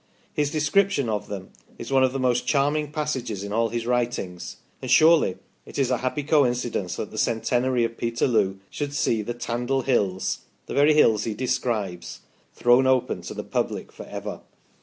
[0.33, 4.57] His description of them is one of the most charming passages in all his writings;
[4.81, 9.35] and surely it is a happy coincidence that the centenary of Peterloo should see the
[9.35, 12.21] Tandle Hills the very hills he describes
[12.55, 14.41] thrown open to the public for ever.